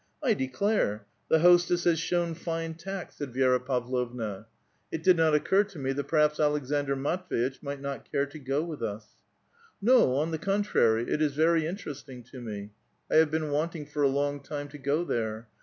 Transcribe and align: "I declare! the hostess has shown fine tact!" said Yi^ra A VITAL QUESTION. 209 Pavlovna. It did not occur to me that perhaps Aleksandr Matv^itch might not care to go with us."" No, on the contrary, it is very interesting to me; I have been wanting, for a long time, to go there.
"I 0.29 0.33
declare! 0.33 1.05
the 1.29 1.41
hostess 1.41 1.83
has 1.83 1.99
shown 1.99 2.33
fine 2.33 2.73
tact!" 2.73 3.13
said 3.13 3.33
Yi^ra 3.33 3.57
A 3.57 3.59
VITAL 3.59 3.59
QUESTION. 3.59 3.91
209 3.91 3.91
Pavlovna. 4.17 4.47
It 4.91 5.03
did 5.03 5.15
not 5.15 5.35
occur 5.35 5.63
to 5.65 5.77
me 5.77 5.91
that 5.91 6.07
perhaps 6.07 6.39
Aleksandr 6.39 6.95
Matv^itch 6.97 7.61
might 7.61 7.81
not 7.81 8.11
care 8.11 8.25
to 8.25 8.39
go 8.39 8.63
with 8.63 8.81
us."" 8.81 9.09
No, 9.79 10.15
on 10.15 10.31
the 10.31 10.39
contrary, 10.39 11.07
it 11.07 11.21
is 11.21 11.35
very 11.35 11.67
interesting 11.67 12.23
to 12.31 12.41
me; 12.41 12.71
I 13.11 13.17
have 13.17 13.29
been 13.29 13.51
wanting, 13.51 13.85
for 13.85 14.01
a 14.01 14.07
long 14.07 14.39
time, 14.41 14.69
to 14.69 14.79
go 14.79 15.03
there. 15.03 15.47